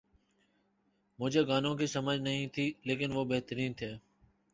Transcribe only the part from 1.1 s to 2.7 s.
مجھے گانوں کی سمجھ نہیں تھی